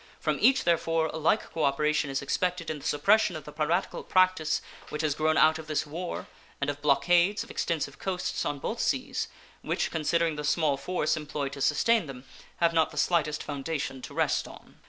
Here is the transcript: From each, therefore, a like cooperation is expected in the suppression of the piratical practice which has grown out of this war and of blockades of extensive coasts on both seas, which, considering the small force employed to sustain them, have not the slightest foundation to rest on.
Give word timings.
From 0.19 0.39
each, 0.41 0.63
therefore, 0.63 1.11
a 1.13 1.17
like 1.17 1.51
cooperation 1.51 2.09
is 2.09 2.23
expected 2.23 2.71
in 2.71 2.79
the 2.79 2.85
suppression 2.87 3.35
of 3.35 3.43
the 3.43 3.51
piratical 3.51 4.01
practice 4.01 4.59
which 4.89 5.03
has 5.03 5.13
grown 5.13 5.37
out 5.37 5.59
of 5.59 5.67
this 5.67 5.85
war 5.85 6.25
and 6.59 6.71
of 6.71 6.81
blockades 6.81 7.43
of 7.43 7.51
extensive 7.51 7.99
coasts 7.99 8.43
on 8.43 8.57
both 8.57 8.79
seas, 8.79 9.27
which, 9.61 9.91
considering 9.91 10.37
the 10.37 10.43
small 10.43 10.75
force 10.75 11.15
employed 11.15 11.53
to 11.53 11.61
sustain 11.61 12.07
them, 12.07 12.23
have 12.57 12.73
not 12.73 12.89
the 12.89 12.97
slightest 12.97 13.43
foundation 13.43 14.01
to 14.01 14.15
rest 14.15 14.47
on. 14.47 14.79